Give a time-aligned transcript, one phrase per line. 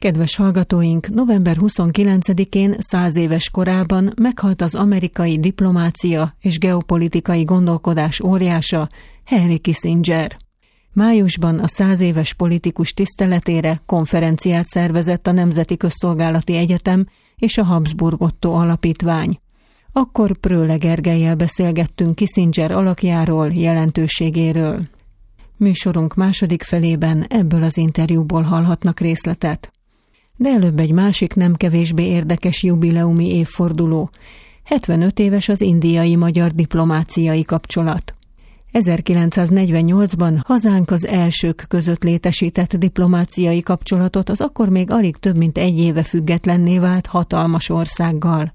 [0.00, 8.88] Kedves hallgatóink, november 29-én száz éves korában meghalt az amerikai diplomácia és geopolitikai gondolkodás óriása
[9.24, 10.36] Henry Kissinger.
[10.92, 17.06] Májusban a száz éves politikus tiszteletére konferenciát szervezett a Nemzeti Közszolgálati Egyetem
[17.36, 19.40] és a Habsburg Otto Alapítvány.
[19.92, 24.82] Akkor Prőle Gergelyel beszélgettünk Kissinger alakjáról, jelentőségéről.
[25.56, 29.72] Műsorunk második felében ebből az interjúból hallhatnak részletet.
[30.40, 34.10] De előbb egy másik nem kevésbé érdekes jubileumi évforduló.
[34.64, 38.14] 75 éves az indiai-magyar diplomáciai kapcsolat.
[38.72, 45.78] 1948-ban hazánk az elsők között létesített diplomáciai kapcsolatot az akkor még alig több mint egy
[45.78, 48.54] éve függetlenné vált hatalmas országgal.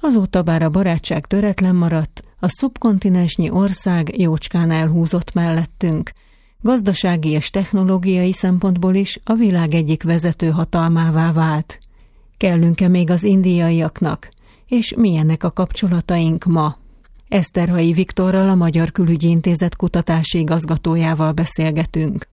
[0.00, 6.12] Azóta bár a barátság töretlen maradt, a szubkontinensnyi ország jócskán elhúzott mellettünk.
[6.62, 11.78] Gazdasági és technológiai szempontból is a világ egyik vezető hatalmává vált.
[12.36, 14.28] Kellünk-e még az indiaiaknak?
[14.66, 16.76] És milyenek a kapcsolataink ma?
[17.28, 22.28] Eszterhai Viktorral, a Magyar Külügyi Intézet kutatási igazgatójával beszélgetünk.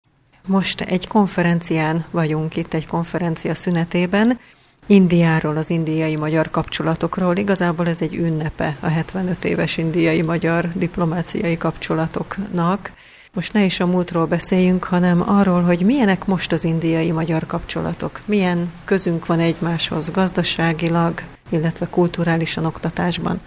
[0.45, 4.39] Most egy konferencián vagyunk itt, egy konferencia szünetében,
[4.85, 7.37] Indiáról, az indiai-magyar kapcsolatokról.
[7.37, 12.91] Igazából ez egy ünnepe a 75 éves indiai-magyar diplomáciai kapcsolatoknak.
[13.35, 18.71] Most ne is a múltról beszéljünk, hanem arról, hogy milyenek most az indiai-magyar kapcsolatok, milyen
[18.85, 23.41] közünk van egymáshoz gazdaságilag, illetve kulturálisan oktatásban.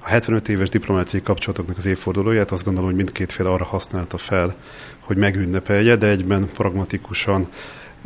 [0.00, 4.54] A 75 éves diplomáciai kapcsolatoknak az évfordulóját azt gondolom, hogy mindkét fél arra használta fel,
[5.00, 7.48] hogy megünnepelje, de egyben pragmatikusan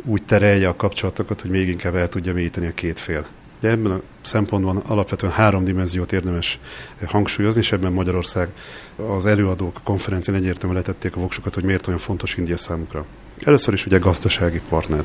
[0.05, 3.25] úgy terelje a kapcsolatokat, hogy még inkább el tudja mélyíteni a két fél.
[3.59, 6.59] Ugye ebben a szempontban alapvetően három dimenziót érdemes
[7.05, 8.49] hangsúlyozni, és ebben Magyarország
[8.95, 13.05] az előadók konferencián egyértelműen letették a voksukat, hogy miért olyan fontos India számukra.
[13.43, 15.03] Először is ugye gazdasági partner.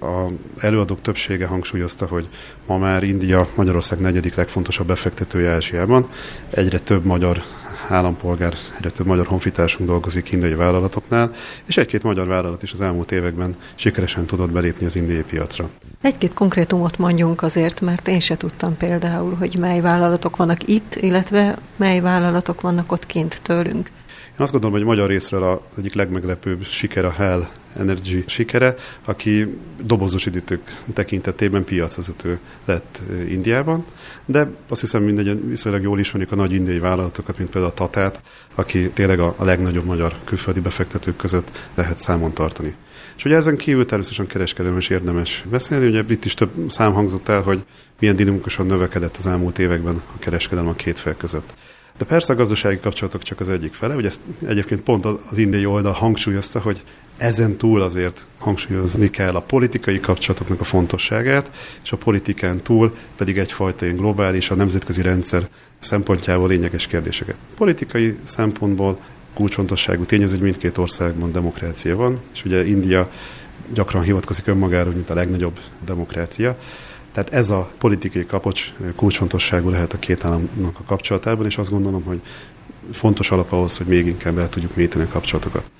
[0.00, 2.28] A előadók többsége hangsúlyozta, hogy
[2.66, 6.08] ma már India Magyarország negyedik legfontosabb befektetője Ázsiában.
[6.50, 7.42] Egyre több magyar
[7.90, 11.32] állampolgár, egyre több magyar honfitársunk dolgozik indiai vállalatoknál,
[11.66, 15.70] és egy-két magyar vállalat is az elmúlt években sikeresen tudott belépni az indiai piacra.
[16.02, 21.58] Egy-két konkrétumot mondjunk azért, mert én se tudtam például, hogy mely vállalatok vannak itt, illetve
[21.76, 23.90] mely vállalatok vannak ott kint tőlünk.
[24.26, 27.46] Én azt gondolom, hogy magyar részről az egyik legmeglepőbb siker a Hell
[27.76, 28.74] Energy sikere,
[29.04, 30.60] aki dobozos üdítők
[30.94, 33.84] tekintetében piacvezető lett Indiában,
[34.24, 38.22] de azt hiszem mindegy, viszonylag jól ismerjük a nagy indiai vállalatokat, mint például a Tatát,
[38.54, 42.74] aki tényleg a, a legnagyobb magyar külföldi befektetők között lehet számon tartani.
[43.16, 45.86] És ugye ezen kívül természetesen kereskedelem is érdemes beszélni.
[45.86, 47.64] Ugye itt is több szám hangzott el, hogy
[48.00, 51.54] milyen dinamikusan növekedett az elmúlt években a kereskedelem a két fél között.
[51.98, 55.66] De persze a gazdasági kapcsolatok csak az egyik fele, ugye ezt egyébként pont az indiai
[55.66, 56.82] oldal hangsúlyozta, hogy
[57.16, 61.50] ezen túl azért hangsúlyozni kell a politikai kapcsolatoknak a fontosságát,
[61.82, 65.48] és a politikán túl pedig egyfajta ilyen globális, a nemzetközi rendszer
[65.78, 67.36] szempontjából lényeges kérdéseket.
[67.56, 68.98] Politikai szempontból
[69.34, 73.10] kulcsfontosságú tényező, hogy mindkét országban demokrácia van, és ugye India
[73.72, 76.58] gyakran hivatkozik önmagára, mint a legnagyobb demokrácia.
[77.12, 82.02] Tehát ez a politikai kapocs kulcsfontosságú lehet a két államnak a kapcsolatában, és azt gondolom,
[82.02, 82.20] hogy
[82.92, 85.70] fontos alap ahhoz, hogy még inkább el tudjuk mélyíteni a kapcsolatokat.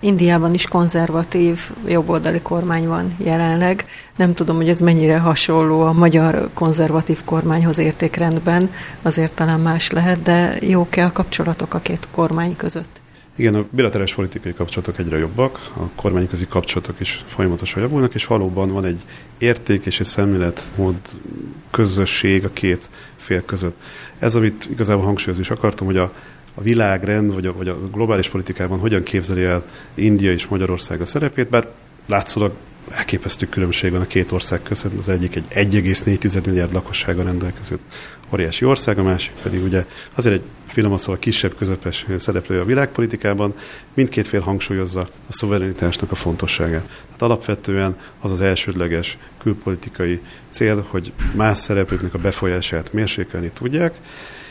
[0.00, 3.84] Indiában is konzervatív jobboldali kormány van jelenleg.
[4.16, 8.70] Nem tudom, hogy ez mennyire hasonló a magyar konzervatív kormányhoz értékrendben,
[9.02, 13.00] azért talán más lehet, de jók-e a kapcsolatok a két kormány között?
[13.38, 18.72] Igen, a bilaterális politikai kapcsolatok egyre jobbak, a kormányközi kapcsolatok is folyamatosan javulnak, és valóban
[18.72, 19.02] van egy
[19.38, 20.94] érték és egy szemléletmód
[21.70, 23.76] közösség a két fél között.
[24.18, 26.12] Ez, amit igazából hangsúlyozni is akartam, hogy a,
[26.54, 31.06] a világrend, vagy a, vagy a globális politikában hogyan képzeli el India és Magyarország a
[31.06, 31.68] szerepét, bár
[32.06, 32.52] látszólag
[32.90, 34.98] elképesztő különbség van a két ország között.
[34.98, 37.78] Az egyik egy 1,4 milliárd lakossága rendelkező
[38.32, 39.84] óriási ország, a másik pedig ugye
[40.14, 43.54] azért egy finoman szóval kisebb, közepes szereplője a világpolitikában,
[43.94, 46.84] mindkét fél hangsúlyozza a szuverenitásnak a fontosságát.
[46.84, 53.94] Tehát alapvetően az az elsődleges külpolitikai cél, hogy más szereplőknek a befolyását mérsékelni tudják,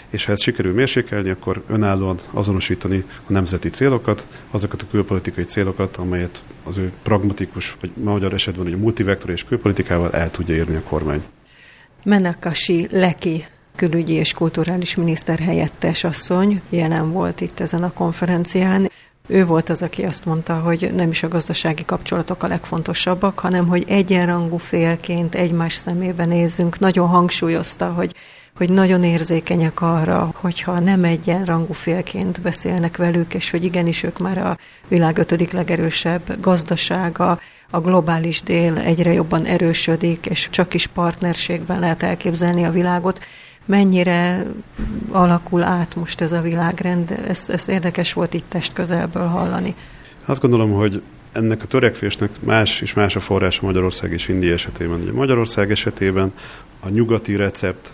[0.10, 5.96] és ha ezt sikerül mérsékelni, akkor önállóan azonosítani a nemzeti célokat, azokat a külpolitikai célokat,
[5.96, 10.84] amelyet az ő pragmatikus, vagy magyar esetben egy multivektor és külpolitikával el tudja érni a
[10.84, 11.24] kormány.
[12.04, 13.46] Menekasi Leki
[13.76, 18.90] külügyi és kulturális miniszter helyettes asszony jelen volt itt ezen a konferencián.
[19.28, 23.68] Ő volt az, aki azt mondta, hogy nem is a gazdasági kapcsolatok a legfontosabbak, hanem
[23.68, 26.80] hogy egyenrangú félként egymás szemébe nézzünk.
[26.80, 28.14] Nagyon hangsúlyozta, hogy
[28.58, 34.38] hogy nagyon érzékenyek arra, hogyha nem egyenrangú félként beszélnek velük, és hogy igenis ők már
[34.38, 34.58] a
[34.88, 37.40] világ ötödik legerősebb gazdasága,
[37.70, 43.26] a globális dél egyre jobban erősödik, és csak is partnerségben lehet elképzelni a világot.
[43.66, 44.46] Mennyire
[45.12, 47.24] alakul át most ez a világrend?
[47.28, 49.76] Ez, ez érdekes volt itt test közelből hallani.
[50.26, 51.02] Azt gondolom, hogy
[51.32, 55.02] ennek a törekvésnek más és más a forrása Magyarország és India esetében.
[55.02, 56.34] Ugye Magyarország esetében
[56.80, 57.92] a nyugati recept,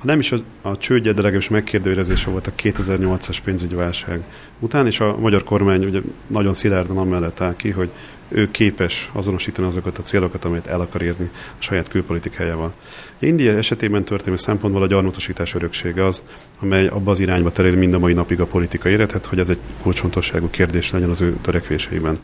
[0.00, 4.22] ha nem is a, a csődje, de legalábbis megkérdőjelezése volt a 2008-as pénzügyi válság
[4.58, 7.90] után, és a magyar kormány ugye nagyon szilárdan amellett áll ki, hogy
[8.28, 12.72] ő képes azonosítani azokat a célokat, amelyet el akar érni a saját külpolitikájával.
[13.18, 16.22] India esetében történő szempontból a gyarmatosítás öröksége az,
[16.60, 19.58] amely abba az irányba tereli mind a mai napig a politikai életet, hogy ez egy
[19.82, 22.18] kulcsfontosságú kérdés legyen az ő törekvéseiben.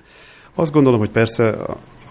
[0.54, 1.56] Azt gondolom, hogy persze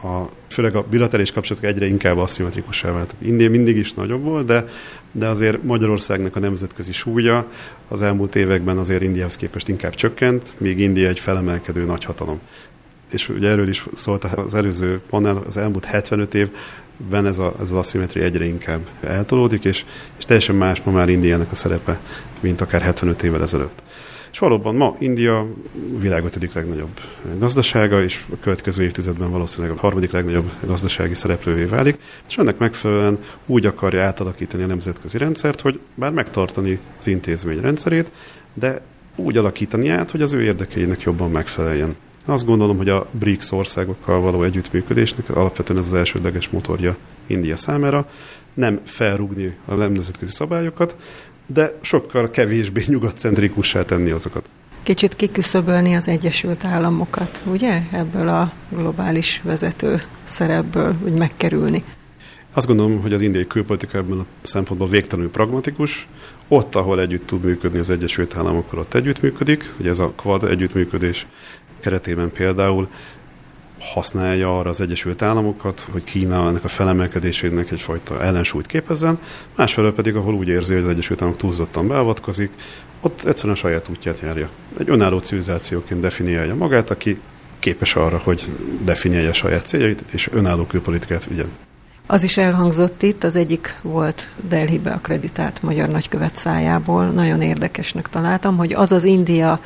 [0.04, 3.16] a, főleg a bilaterális kapcsolatok egyre inkább aszimmetrikussá vált.
[3.22, 4.68] India mindig is nagyobb volt, de,
[5.12, 7.48] de azért Magyarországnak a nemzetközi súlya
[7.88, 12.40] az elmúlt években azért Indiához képest inkább csökkent, míg India egy felemelkedő nagyhatalom.
[13.12, 17.72] És ugye erről is szólt az előző panel, az elmúlt 75 évben ez, a, ez
[17.72, 19.86] az aszimetria egyre inkább eltolódik, és,
[20.18, 22.00] és teljesen más ma már Indiának a szerepe,
[22.40, 23.84] mint akár 75 évvel ezelőtt.
[24.36, 25.48] És valóban ma India
[26.00, 27.00] világ ötödik legnagyobb
[27.38, 33.18] gazdasága, és a következő évtizedben valószínűleg a harmadik legnagyobb gazdasági szereplővé válik, és ennek megfelelően
[33.46, 38.12] úgy akarja átalakítani a nemzetközi rendszert, hogy bár megtartani az intézmény rendszerét,
[38.54, 38.82] de
[39.16, 41.96] úgy alakítani át, hogy az ő érdekeinek jobban megfeleljen.
[42.26, 46.96] Azt gondolom, hogy a BRICS országokkal való együttműködésnek alapvetően ez az elsődleges motorja
[47.28, 48.10] India számára,
[48.54, 50.96] nem felrúgni a nemzetközi szabályokat,
[51.48, 54.50] de sokkal kevésbé nyugatcentrikussá tenni azokat.
[54.84, 57.82] Kicsit kiküszöbölni az Egyesült Államokat, ugye?
[57.92, 61.84] Ebből a globális vezető szerepből úgy megkerülni.
[62.54, 66.08] Azt gondolom, hogy az indiai külpolitika ebben a szempontból végtelenül pragmatikus.
[66.48, 69.74] Ott, ahol együtt tud működni az Egyesült Államokkal, ott együttműködik.
[69.80, 71.26] Ugye ez a Quad együttműködés
[71.80, 72.88] keretében például
[73.80, 79.20] használja arra az Egyesült Államokat, hogy Kína ennek a felemelkedésének egyfajta ellensúlyt képezzen,
[79.56, 82.52] másfelől pedig, ahol úgy érzi, hogy az Egyesült Államok túlzottan beavatkozik,
[83.02, 84.50] ott egyszerűen a saját útját járja.
[84.80, 87.20] Egy önálló civilizációként definiálja magát, aki
[87.60, 88.46] képes arra, hogy
[88.84, 91.48] definiálja a saját céljait, és önálló külpolitikát vigyen.
[92.08, 97.06] Az is elhangzott itt, az egyik volt Delhibe akreditált magyar nagykövet szájából.
[97.06, 99.60] Nagyon érdekesnek találtam, hogy az az India,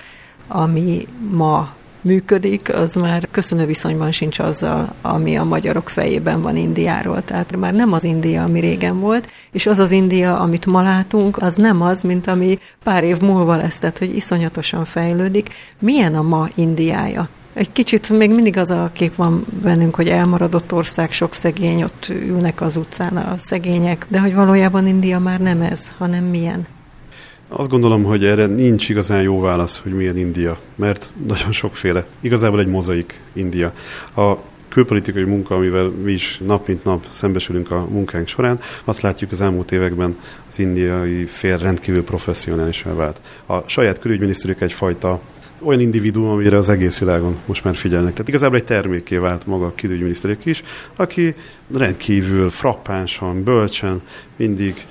[0.48, 7.24] ami ma működik, az már köszönő viszonyban sincs azzal, ami a magyarok fejében van Indiáról.
[7.24, 11.38] Tehát már nem az India, ami régen volt, és az az India, amit ma látunk,
[11.38, 15.50] az nem az, mint ami pár év múlva lesz, tehát hogy iszonyatosan fejlődik.
[15.80, 17.30] Milyen a ma Indiája?
[17.54, 22.08] Egy kicsit még mindig az a kép van bennünk, hogy elmaradott ország, sok szegény, ott
[22.10, 26.68] ülnek az utcán a szegények, de hogy valójában India már nem ez, hanem milyen.
[27.52, 32.06] Azt gondolom, hogy erre nincs igazán jó válasz, hogy milyen India, mert nagyon sokféle.
[32.22, 33.74] Igazából egy mozaik India.
[34.16, 34.36] A
[34.68, 39.42] külpolitikai munka, amivel mi is nap mint nap szembesülünk a munkánk során, azt látjuk az
[39.42, 40.18] elmúlt években
[40.50, 43.22] az indiai fél rendkívül professzionálisan vált.
[43.46, 45.22] A saját külügyminiszterük egyfajta
[45.62, 48.12] olyan individuum, amire az egész világon most már figyelnek.
[48.12, 50.64] Tehát igazából egy terméké vált maga a külügyminiszterük is,
[50.96, 51.36] aki
[51.74, 54.02] rendkívül frappánsan, bölcsen,
[54.36, 54.86] mindig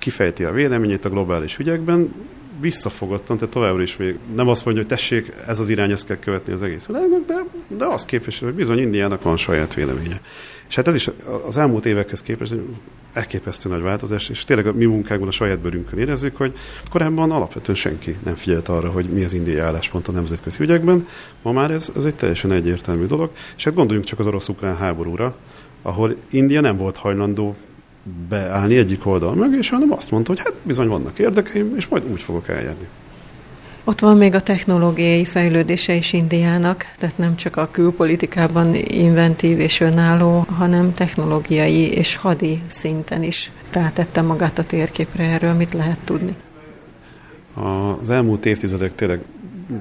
[0.00, 2.12] kifejti a véleményét a globális ügyekben,
[2.60, 6.18] visszafogottan, tehát továbbra is még nem azt mondja, hogy tessék, ez az irány, ezt kell
[6.18, 7.44] követni az egész világnak, de,
[7.76, 10.20] de azt képvisel, hogy bizony Indiának van saját véleménye.
[10.68, 11.10] És hát ez is
[11.46, 12.54] az elmúlt évekhez képest
[13.12, 16.52] elképesztő nagy változás, és tényleg a mi munkánkban a saját bőrünkön érezzük, hogy
[16.90, 21.06] korábban alapvetően senki nem figyelt arra, hogy mi az indiai álláspont a nemzetközi ügyekben.
[21.42, 25.36] Ma már ez, ez egy teljesen egyértelmű dolog, és hát gondoljunk csak az orosz-ukrán háborúra,
[25.82, 27.56] ahol India nem volt hajlandó
[28.28, 32.04] beállni egyik oldal mögé, és hanem azt mondta, hogy hát bizony vannak érdekeim, és majd
[32.10, 32.88] úgy fogok eljárni.
[33.84, 39.80] Ott van még a technológiai fejlődése is Indiának, tehát nem csak a külpolitikában inventív és
[39.80, 45.24] önálló, hanem technológiai és hadi szinten is rátette magát a térképre.
[45.24, 46.36] Erről mit lehet tudni?
[48.00, 49.20] Az elmúlt évtizedek tényleg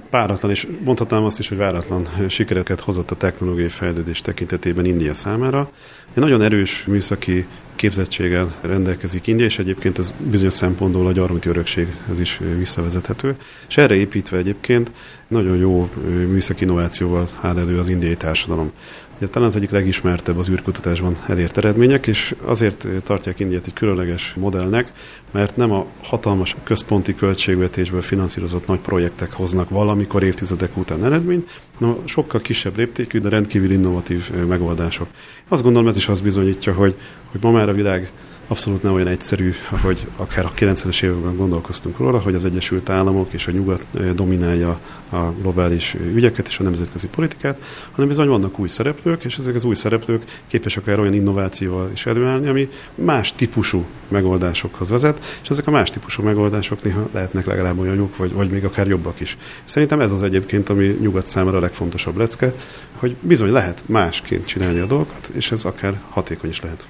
[0.09, 5.71] páratlan, és mondhatnám azt is, hogy váratlan sikereket hozott a technológiai fejlődés tekintetében India számára.
[6.13, 12.19] Egy nagyon erős műszaki képzettséggel rendelkezik India, és egyébként ez bizonyos szempontból a gyarmati örökséghez
[12.19, 13.35] is visszavezethető.
[13.67, 14.91] És erre építve egyébként
[15.27, 18.71] nagyon jó műszaki innovációval áll elő az indiai társadalom.
[19.19, 24.33] Ugye talán az egyik legismertebb az űrkutatásban elért eredmények, és azért tartják Indiát egy különleges
[24.37, 24.91] modellnek,
[25.31, 31.95] mert nem a hatalmas központi költségvetésből finanszírozott nagy projektek hoznak valamikor évtizedek után eredményt, hanem
[32.05, 35.07] sokkal kisebb léptékű, de rendkívül innovatív megoldások.
[35.47, 36.95] Azt gondolom ez is azt bizonyítja, hogy,
[37.31, 38.11] hogy ma már a világ
[38.49, 43.33] abszolút nem olyan egyszerű, ahogy akár a 90-es években gondolkoztunk róla, hogy az Egyesült Államok
[43.33, 44.79] és a nyugat dominálja
[45.09, 49.63] a globális ügyeket és a nemzetközi politikát, hanem bizony vannak új szereplők, és ezek az
[49.63, 55.67] új szereplők képesek akár olyan innovációval is előállni, ami más típusú megoldásokhoz vezet, és ezek
[55.67, 59.37] a más típusú megoldások néha lehetnek legalább olyan jók, vagy, vagy még akár jobbak is.
[59.65, 62.53] Szerintem ez az egyébként, ami nyugat számára a legfontosabb lecke,
[62.97, 66.87] hogy bizony lehet másként csinálni a dolgokat, és ez akár hatékony is lehet.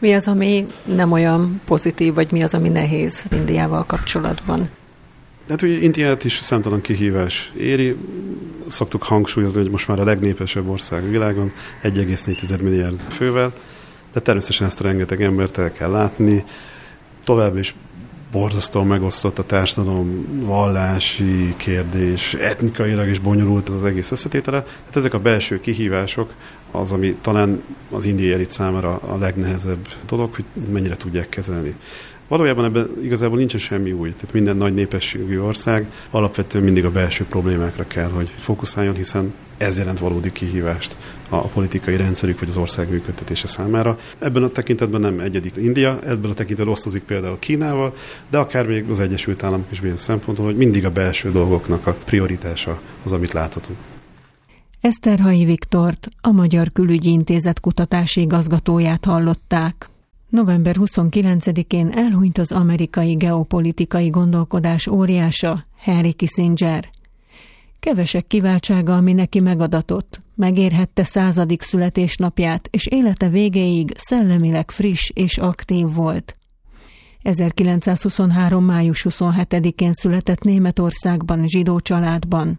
[0.00, 4.68] Mi az, ami nem olyan pozitív, vagy mi az, ami nehéz Indiával kapcsolatban?
[5.48, 7.96] Hát ugye Indiát is számtalan kihívás éri.
[8.68, 11.52] Szoktuk hangsúlyozni, hogy most már a legnépesebb ország a világon,
[11.82, 13.52] 1,4 milliárd fővel,
[14.12, 16.44] de természetesen ezt a rengeteg embert el kell látni.
[17.24, 17.74] Tovább is
[18.32, 24.62] borzasztóan megosztott a társadalom, vallási kérdés, etnikailag is bonyolult az, az egész összetétele.
[24.62, 26.32] Tehát ezek a belső kihívások
[26.70, 31.74] az, ami talán az indiai elit számára a legnehezebb dolog, hogy mennyire tudják kezelni.
[32.28, 34.10] Valójában ebben igazából nincsen semmi új.
[34.10, 39.78] Tehát minden nagy népességű ország alapvetően mindig a belső problémákra kell, hogy fókuszáljon, hiszen ez
[39.78, 40.96] jelent valódi kihívást
[41.28, 43.98] a politikai rendszerük vagy az ország működtetése számára.
[44.18, 47.94] Ebben a tekintetben nem egyedik India, ebben a tekintetben osztozik például Kínával,
[48.30, 51.96] de akár még az Egyesült Államok is ilyen szempontból, hogy mindig a belső dolgoknak a
[52.04, 53.78] prioritása az, amit láthatunk.
[54.80, 59.90] Eszterhai Viktort, a Magyar Külügyi Intézet kutatási igazgatóját hallották.
[60.28, 66.90] November 29-én elhunyt az amerikai geopolitikai gondolkodás óriása, Henry Kissinger.
[67.78, 75.94] Kevesek kiváltsága, ami neki megadatott, megérhette századik születésnapját, és élete végéig szellemileg friss és aktív
[75.94, 76.34] volt.
[77.22, 78.64] 1923.
[78.64, 82.58] május 27-én született Németországban zsidó családban.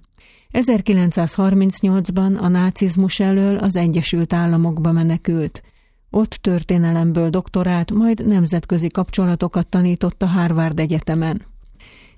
[0.54, 5.64] 1938-ban a nácizmus elől az Egyesült Államokba menekült.
[6.10, 11.42] Ott történelemből doktorált, majd nemzetközi kapcsolatokat tanított a Harvard Egyetemen.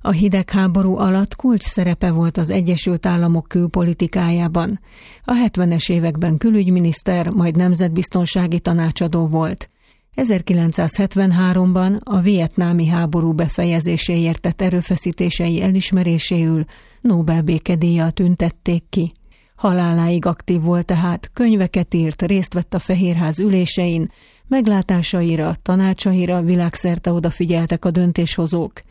[0.01, 4.79] A hidegháború alatt kulcs szerepe volt az Egyesült Államok külpolitikájában.
[5.23, 9.69] A 70-es években külügyminiszter, majd nemzetbiztonsági tanácsadó volt.
[10.15, 16.65] 1973-ban a vietnámi háború befejezéséért tett erőfeszítései elismeréséül
[17.03, 19.11] Nobel békedíjat tüntették ki.
[19.55, 24.11] Haláláig aktív volt tehát, könyveket írt, részt vett a Fehérház ülésein,
[24.47, 28.81] meglátásaira, tanácsaira világszerte odafigyeltek a döntéshozók.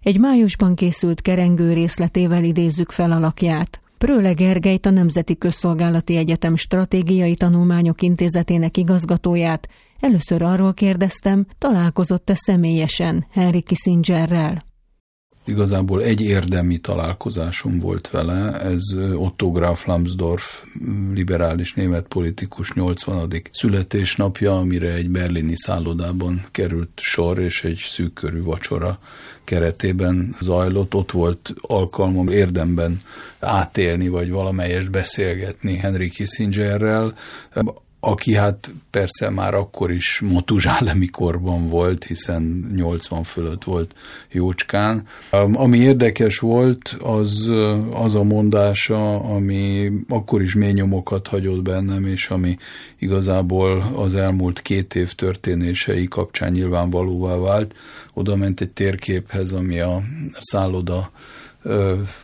[0.00, 3.80] Egy májusban készült kerengő részletével idézzük fel alakját.
[3.98, 9.68] Prőle Gergelyt a Nemzeti Közszolgálati Egyetem Stratégiai Tanulmányok Intézetének igazgatóját
[10.00, 14.68] először arról kérdeztem, találkozott-e személyesen Henry Kissingerrel.
[15.50, 18.82] Igazából egy érdemi találkozásom volt vele, ez
[19.14, 20.62] Otto Graf Lambsdorff,
[21.14, 23.32] liberális német politikus 80.
[23.50, 28.98] születésnapja, amire egy berlini szállodában került sor, és egy szűkkörű vacsora
[29.44, 30.94] keretében zajlott.
[30.94, 33.00] Ott volt alkalmam érdemben
[33.40, 37.14] átélni, vagy valamelyest beszélgetni Henry Kissingerrel
[38.00, 43.94] aki hát persze már akkor is matuzsálemi korban volt, hiszen 80 fölött volt
[44.30, 45.06] jócskán.
[45.52, 47.50] Ami érdekes volt, az,
[47.92, 52.56] az a mondása, ami akkor is mély nyomokat hagyott bennem, és ami
[52.98, 57.74] igazából az elmúlt két év történései kapcsán nyilvánvalóvá vált.
[58.14, 60.02] Oda ment egy térképhez, ami a
[60.38, 61.10] szálloda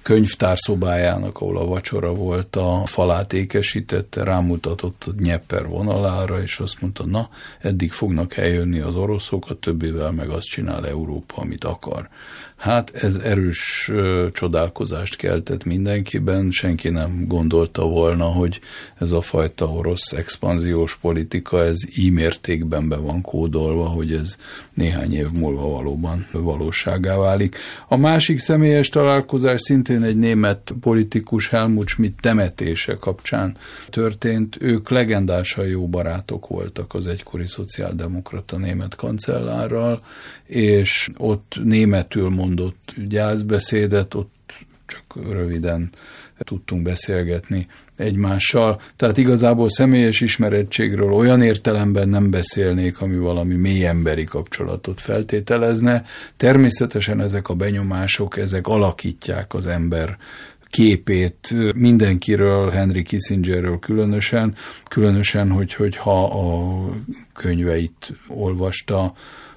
[0.02, 7.07] könyvtárszobájának, ahol a vacsora volt, a falát ékesítette, rámutatott a Nyepper vonalára, és azt mondta,
[7.07, 7.28] na,
[7.61, 12.09] eddig fognak eljönni az oroszok, a többével meg azt csinál Európa, amit akar.
[12.57, 18.61] Hát ez erős ö, csodálkozást keltett mindenkiben, senki nem gondolta volna, hogy
[18.99, 24.37] ez a fajta orosz expanziós politika, ez így mértékben be van kódolva, hogy ez
[24.76, 27.56] néhány év múlva valóban valóságá válik.
[27.88, 33.56] A másik személyes találkozás szintén egy német politikus Helmut Schmidt temetése kapcsán
[33.90, 34.56] történt.
[34.61, 40.02] Ők legendásan jó barátok voltak az egykori szociáldemokrata német kancellárral,
[40.45, 44.35] és ott németül mondott gyászbeszédet, ott
[44.87, 45.90] csak röviden
[46.38, 48.80] tudtunk beszélgetni egymással.
[48.96, 56.04] Tehát igazából személyes ismerettségről olyan értelemben nem beszélnék, ami valami mély emberi kapcsolatot feltételezne.
[56.36, 60.16] Természetesen ezek a benyomások, ezek alakítják az ember
[60.70, 64.54] képét mindenkiről, Henry Kissingerről különösen,
[64.88, 66.78] különösen, hogy, hogyha a
[67.34, 69.14] könyveit olvasta,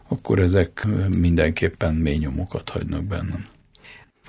[0.08, 3.46] akkor ezek mindenképpen mély nyomokat hagynak bennem.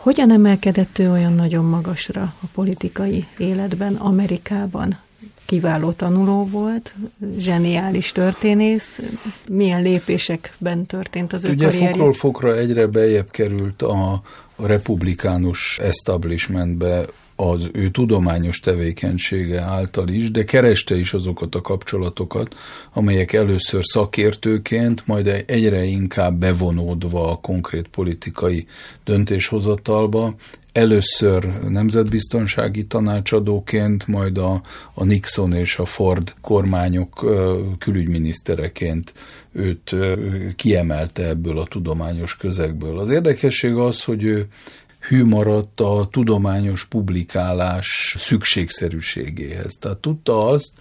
[0.00, 4.98] Hogyan emelkedett ő olyan nagyon magasra a politikai életben Amerikában?
[5.46, 6.94] kiváló tanuló volt,
[7.38, 9.00] zseniális történész.
[9.48, 11.88] Milyen lépésekben történt az ő Ugye karrierje?
[11.88, 14.22] fokról fokra egyre bejebb került a,
[14.56, 17.04] a republikánus establishmentbe
[17.40, 22.56] az ő tudományos tevékenysége által is, de kereste is azokat a kapcsolatokat,
[22.92, 28.66] amelyek először szakértőként, majd egyre inkább bevonódva a konkrét politikai
[29.04, 30.34] döntéshozatalba,
[30.72, 34.62] először nemzetbiztonsági tanácsadóként, majd a,
[34.94, 37.26] a Nixon és a Ford kormányok
[37.78, 39.12] külügyminisztereként
[39.52, 39.94] őt
[40.56, 42.98] kiemelte ebből a tudományos közegből.
[42.98, 44.46] Az érdekesség az, hogy ő
[45.00, 49.74] hű maradt a tudományos publikálás szükségszerűségéhez.
[49.74, 50.72] Tehát tudta azt,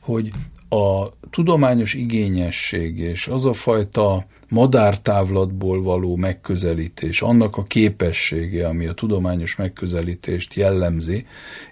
[0.00, 0.30] hogy
[0.68, 8.92] a tudományos igényesség és az a fajta madártávlatból való megközelítés, annak a képessége, ami a
[8.92, 11.26] tudományos megközelítést jellemzi,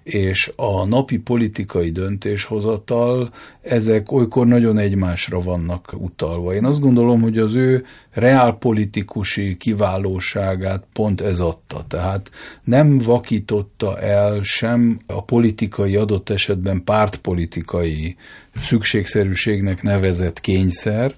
[0.06, 3.30] és a napi politikai döntéshozatal,
[3.62, 6.54] ezek olykor nagyon egymásra vannak utalva.
[6.54, 11.84] Én azt gondolom, hogy az ő reálpolitikusi kiválóságát pont ez adta.
[11.88, 12.30] Tehát
[12.64, 18.16] nem vakította el sem a politikai adott esetben pártpolitikai
[18.54, 21.14] szükségszerűségnek nevezett kényszer,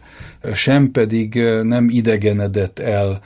[0.55, 3.21] sem pedig nem idegenedett el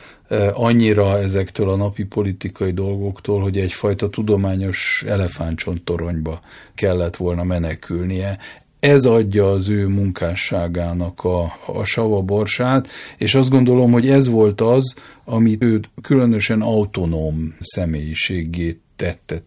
[0.53, 6.41] annyira ezektől a napi politikai dolgoktól, hogy egyfajta tudományos elefántcsontoronyba
[6.75, 8.39] kellett volna menekülnie.
[8.81, 14.95] Ez adja az ő munkásságának a, a savaborsát, és azt gondolom, hogy ez volt az,
[15.25, 19.43] amit ő különösen autonóm személyiségét tette.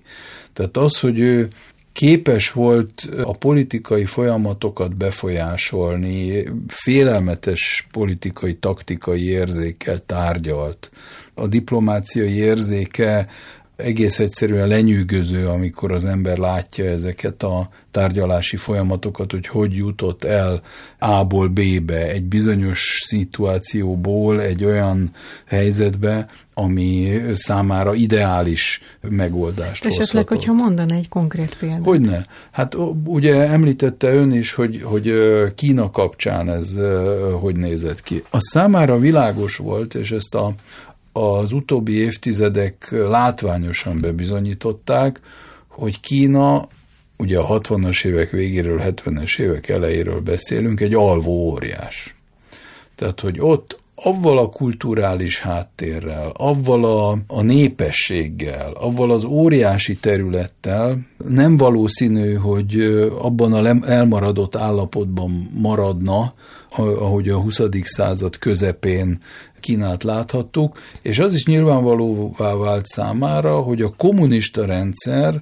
[0.54, 1.48] Tehát az, hogy ő
[1.96, 10.92] képes volt a politikai folyamatokat befolyásolni, félelmetes politikai, taktikai érzékkel tárgyalt.
[11.34, 13.28] A diplomáciai érzéke
[13.76, 20.62] egész egyszerűen lenyűgöző, amikor az ember látja ezeket a tárgyalási folyamatokat, hogy hogy jutott el
[21.00, 25.12] A-ból B-be, egy bizonyos szituációból egy olyan
[25.46, 30.28] helyzetbe, ami számára ideális megoldást Esetleg, hozhatott.
[30.28, 31.84] hogyha mondaná egy konkrét példát.
[31.84, 32.26] Hogyne.
[32.52, 35.14] Hát ugye említette ön is, hogy, hogy
[35.56, 36.80] Kína kapcsán ez
[37.40, 38.24] hogy nézett ki.
[38.30, 40.54] A számára világos volt, és ezt a,
[41.18, 45.20] az utóbbi évtizedek látványosan bebizonyították,
[45.68, 46.68] hogy Kína,
[47.18, 52.16] ugye a 60-as évek végéről, 70-es évek elejéről beszélünk, egy alvó óriás.
[52.96, 61.00] Tehát, hogy ott avval a kulturális háttérrel, avval a, a népességgel, avval az óriási területtel
[61.28, 62.80] nem valószínű, hogy
[63.20, 66.34] abban a elmaradott állapotban maradna,
[66.78, 67.62] ahogy a 20.
[67.84, 69.20] század közepén
[69.66, 75.42] Kínát láthattuk, és az is nyilvánvalóvá vált számára, hogy a kommunista rendszer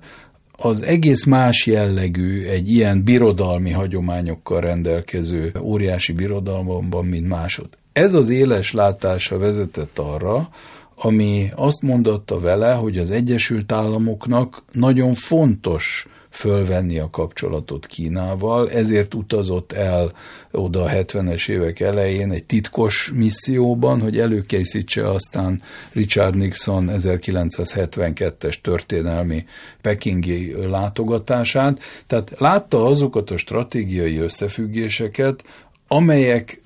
[0.58, 7.68] az egész más jellegű egy ilyen birodalmi hagyományokkal rendelkező óriási birodalomban, mint másod.
[7.94, 10.50] Ez az éles látása vezetett arra,
[10.96, 19.14] ami azt mondotta vele, hogy az Egyesült Államoknak nagyon fontos fölvenni a kapcsolatot Kínával, ezért
[19.14, 20.12] utazott el
[20.52, 29.46] oda a 70-es évek elején egy titkos misszióban, hogy előkészítse aztán Richard Nixon 1972-es történelmi
[29.82, 31.80] pekingi látogatását.
[32.08, 35.44] Tehát látta azokat a stratégiai összefüggéseket,
[35.88, 36.62] amelyek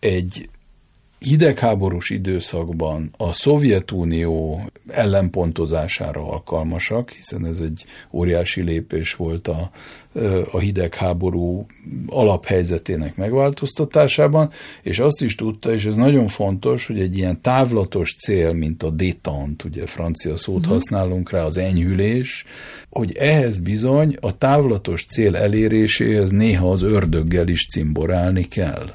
[0.00, 0.48] egy
[1.18, 9.70] hidegháborús időszakban a Szovjetunió ellenpontozására alkalmasak, hiszen ez egy óriási lépés volt a,
[10.50, 11.66] a hidegháború
[12.06, 14.50] alaphelyzetének megváltoztatásában,
[14.82, 18.90] és azt is tudta, és ez nagyon fontos, hogy egy ilyen távlatos cél, mint a
[18.90, 20.72] détant, ugye francia szót uh-huh.
[20.72, 22.44] használunk rá, az enyhülés,
[22.90, 28.90] hogy ehhez bizony a távlatos cél eléréséhez néha az ördöggel is cimborálni kell.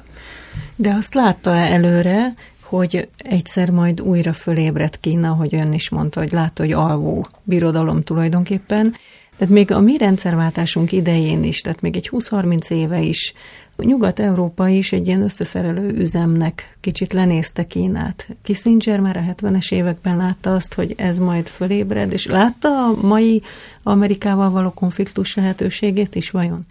[0.76, 6.32] De azt látta előre, hogy egyszer majd újra fölébredt Kína, hogy ön is mondta, hogy
[6.32, 8.94] látta, hogy alvó birodalom tulajdonképpen.
[9.36, 13.34] Tehát még a mi rendszerváltásunk idején is, tehát még egy 20-30 éve is,
[13.76, 18.26] Nyugat-Európa is egy ilyen összeszerelő üzemnek kicsit lenézte Kínát.
[18.42, 23.42] Kissinger már a 70-es években látta azt, hogy ez majd fölébred, és látta a mai
[23.82, 26.66] Amerikával való konfliktus lehetőségét is vajon?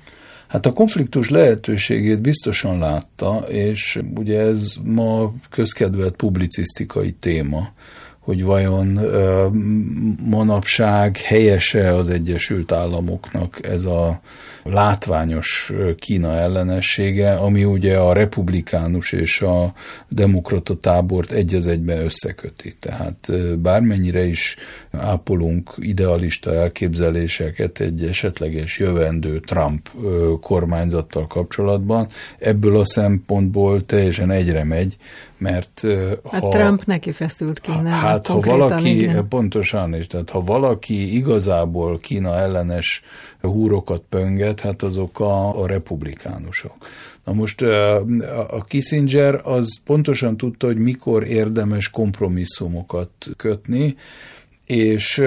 [0.51, 7.69] Hát a konfliktus lehetőségét biztosan látta, és ugye ez ma közkedvelt publicisztikai téma,
[8.19, 8.99] hogy vajon
[10.25, 14.21] manapság helyese az Egyesült Államoknak ez a
[14.63, 19.73] látványos Kína ellenessége, ami ugye a republikánus és a
[20.09, 22.75] demokrata tábort egy az egyben összeköti.
[22.79, 24.55] Tehát bármennyire is
[24.97, 29.89] ápolunk idealista elképzeléseket egy esetleges jövendő Trump
[30.41, 32.07] kormányzattal kapcsolatban,
[32.39, 34.97] ebből a szempontból teljesen egyre megy,
[35.37, 35.87] mert
[36.31, 36.49] hát ha...
[36.49, 37.89] Trump neki feszült Kína.
[37.89, 39.27] Hát ha valaki, igen.
[39.27, 43.03] pontosan is, tehát ha valaki igazából Kína ellenes
[43.41, 46.75] húrokat pönget, hát azok a, a republikánusok.
[47.25, 47.61] Na most
[48.49, 53.95] a Kissinger az pontosan tudta, hogy mikor érdemes kompromisszumokat kötni,
[54.65, 55.23] és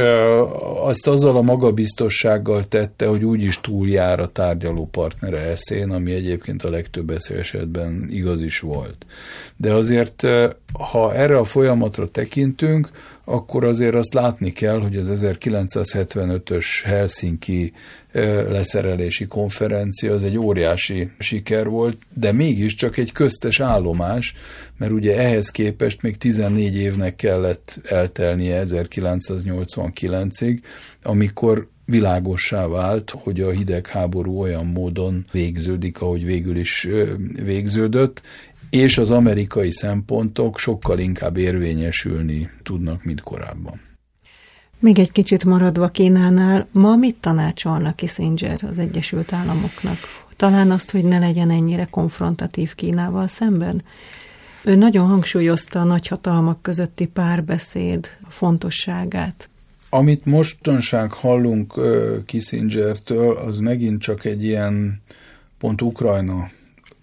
[0.83, 6.70] azt azzal a magabiztossággal tette, hogy úgyis túljár a tárgyaló partnere eszén, ami egyébként a
[6.70, 9.07] legtöbb esetben igaz is volt.
[9.57, 10.23] De azért,
[10.73, 12.90] ha erre a folyamatra tekintünk,
[13.25, 17.73] akkor azért azt látni kell, hogy az 1975-ös Helsinki
[18.49, 24.35] leszerelési konferencia az egy óriási siker volt, de mégiscsak egy köztes állomás,
[24.79, 30.59] mert ugye ehhez képest még 14 évnek kellett eltelnie 1989-ig,
[31.03, 36.89] amikor világossá vált, hogy a hidegháború olyan módon végződik, ahogy végül is
[37.45, 38.23] végződött,
[38.75, 43.81] és az amerikai szempontok sokkal inkább érvényesülni tudnak, mint korábban.
[44.79, 49.97] Még egy kicsit maradva Kínánál, ma mit tanácsolna Kissinger az Egyesült Államoknak?
[50.37, 53.83] Talán azt, hogy ne legyen ennyire konfrontatív Kínával szemben?
[54.65, 59.49] Ő nagyon hangsúlyozta a nagyhatalmak közötti párbeszéd fontosságát.
[59.91, 61.81] Amit mostanság hallunk
[62.27, 65.03] Kissingertől, az megint csak egy ilyen
[65.59, 66.49] pont Ukrajna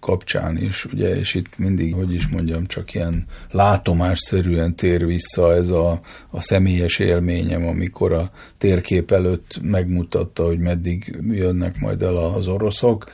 [0.02, 5.70] kapcsán is, ugye, és itt mindig, hogy is mondjam, csak ilyen látomásszerűen tér vissza ez
[5.70, 12.48] a, a személyes élményem, amikor a térkép előtt megmutatta, hogy meddig jönnek majd el az
[12.48, 13.12] oroszok.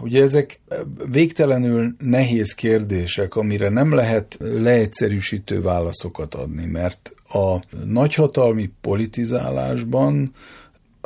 [0.00, 0.60] Ugye ezek
[1.10, 10.32] végtelenül nehéz kérdések, amire nem lehet leegyszerűsítő válaszokat adni, mert a nagyhatalmi politizálásban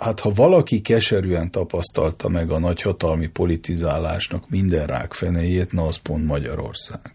[0.01, 7.11] hát ha valaki keserűen tapasztalta meg a nagyhatalmi politizálásnak minden rákfenéjét, na az pont Magyarország.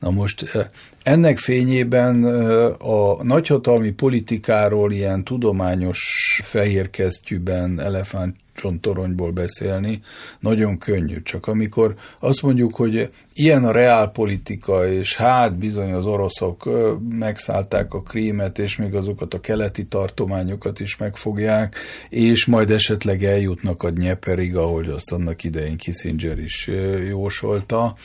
[0.00, 0.66] Na most eh,
[1.02, 6.00] ennek fényében eh, a nagyhatalmi politikáról ilyen tudományos
[6.44, 10.00] fehérkesztyűben, elefánt csontoronyból beszélni
[10.40, 11.22] nagyon könnyű.
[11.22, 16.68] Csak amikor azt mondjuk, hogy ilyen a reálpolitika, és hát bizony az oroszok
[17.08, 21.76] megszállták a krímet, és még azokat a keleti tartományokat is megfogják,
[22.08, 26.70] és majd esetleg eljutnak a Nyeperig, ahogy azt annak idején Kissinger is
[27.08, 27.96] jósolta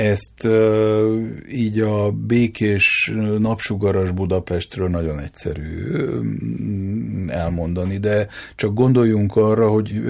[0.00, 0.48] ezt
[1.50, 5.90] így a békés napsugaras Budapestről nagyon egyszerű
[7.28, 10.00] elmondani, de csak gondoljunk arra, hogy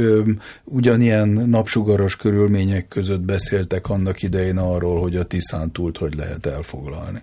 [0.64, 7.22] ugyanilyen napsugaras körülmények között beszéltek annak idején arról, hogy a Tiszántúlt hogy lehet elfoglalni.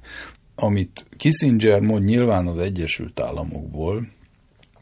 [0.55, 4.07] Amit Kissinger mond nyilván az Egyesült Államokból,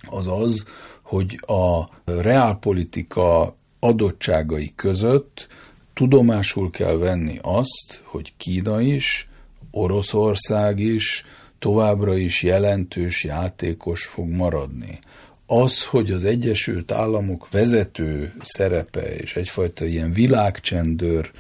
[0.10, 0.66] az az,
[1.02, 5.48] hogy a reálpolitika adottságai között
[5.96, 9.30] tudomásul kell venni azt, hogy Kína is,
[9.72, 11.26] Oroszország is
[11.60, 15.00] továbbra is jelentős játékos fog maradni.
[15.46, 21.32] Az, hogy az Egyesült Államok vezető szerepe és egyfajta ilyen világcsendőr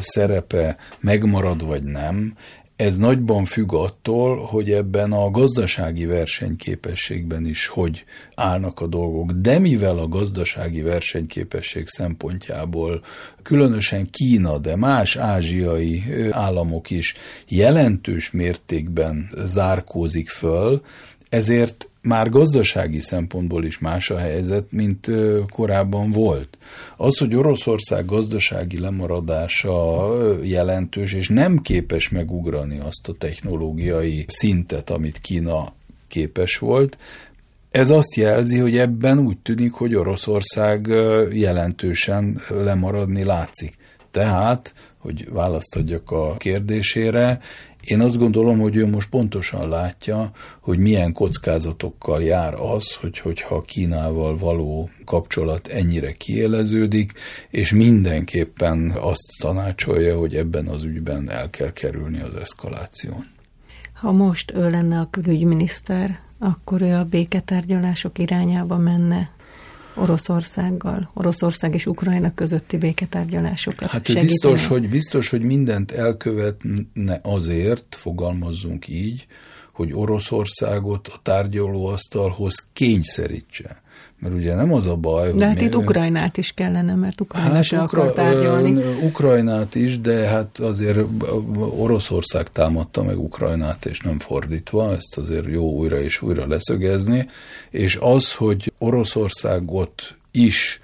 [0.00, 2.36] szerepe megmarad vagy nem,
[2.82, 9.32] ez nagyban függ attól, hogy ebben a gazdasági versenyképességben is hogy állnak a dolgok.
[9.32, 13.04] De mivel a gazdasági versenyképesség szempontjából
[13.42, 17.14] különösen Kína, de más ázsiai államok is
[17.48, 20.82] jelentős mértékben zárkózik föl,
[21.28, 25.10] ezért már gazdasági szempontból is más a helyzet, mint
[25.50, 26.58] korábban volt.
[26.96, 30.08] Az, hogy Oroszország gazdasági lemaradása
[30.42, 35.72] jelentős, és nem képes megugrani azt a technológiai szintet, amit Kína
[36.08, 36.98] képes volt,
[37.70, 40.86] ez azt jelzi, hogy ebben úgy tűnik, hogy Oroszország
[41.32, 43.76] jelentősen lemaradni látszik.
[44.10, 47.40] Tehát, hogy választ adjak a kérdésére,
[47.84, 53.60] én azt gondolom, hogy ő most pontosan látja, hogy milyen kockázatokkal jár az, hogy, hogyha
[53.60, 57.12] Kínával való kapcsolat ennyire kiéleződik,
[57.50, 63.24] és mindenképpen azt tanácsolja, hogy ebben az ügyben el kell kerülni az eszkaláción.
[63.92, 69.30] Ha most ő lenne a külügyminiszter, akkor ő a béketárgyalások irányába menne?
[69.94, 77.94] Oroszországgal, Oroszország és Ukrajna közötti béketárgyalásokat Hát ő biztos hogy, biztos, hogy mindent elkövetne azért,
[77.94, 79.26] fogalmazzunk így,
[79.72, 83.81] hogy Oroszországot a tárgyalóasztalhoz kényszerítse.
[84.18, 85.38] Mert ugye nem az a baj, hogy...
[85.38, 88.82] De hát itt Ukrajnát is kellene, mert Ukrajna hát se Ukra- akar tárgyalni.
[89.02, 90.98] Ukrajnát is, de hát azért
[91.78, 97.28] Oroszország támadta meg Ukrajnát, és nem fordítva, ezt azért jó újra és újra leszögezni,
[97.70, 100.80] és az, hogy Oroszországot is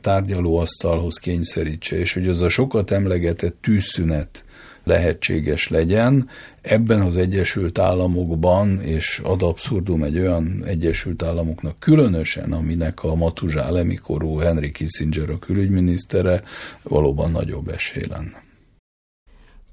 [0.00, 4.44] tárgyalóasztalhoz kényszerítse, és hogy az a sokat emlegetett tűzszünet
[4.86, 6.28] lehetséges legyen.
[6.60, 13.94] Ebben az Egyesült Államokban, és ad abszurdum egy olyan Egyesült Államoknak különösen, aminek a matuzsálemi
[13.94, 16.42] korú Henry Kissinger a külügyminisztere,
[16.82, 18.44] valóban nagyobb esély lenne.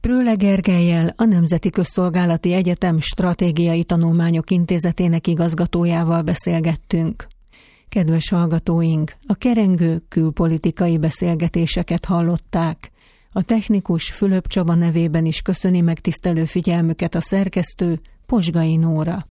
[0.01, 7.27] Prőle Gergelyel, a Nemzeti Közszolgálati Egyetem Stratégiai Tanulmányok Intézetének igazgatójával beszélgettünk.
[7.89, 12.91] Kedves hallgatóink, a kerengő külpolitikai beszélgetéseket hallották.
[13.35, 19.32] A technikus Fülöp Csaba nevében is köszöni megtisztelő figyelmüket a szerkesztő Posgai Nóra.